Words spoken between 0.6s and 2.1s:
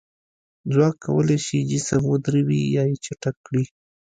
ځواک کولی شي جسم